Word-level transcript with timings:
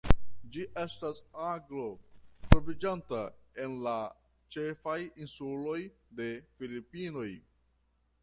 Ĝi 0.53 0.63
estas 0.83 1.17
aglo 1.47 1.83
troviĝanta 2.45 3.19
en 3.65 3.75
la 3.87 3.93
ĉefaj 4.55 4.97
insuloj 5.25 5.79
de 6.21 6.31
Filipinoj. 6.57 7.29